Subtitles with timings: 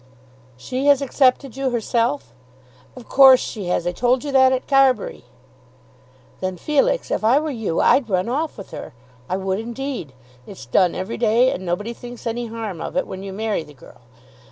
[0.57, 2.33] "She has accepted you, herself?"
[2.95, 3.85] "Of course she has.
[3.85, 5.25] I told you that at Carbury."
[6.39, 8.95] "Then, Felix, if I were you I'd run off with her.
[9.29, 10.13] I would indeed.
[10.47, 13.75] It's done every day, and nobody thinks any harm of it when you marry the
[13.75, 14.01] girl.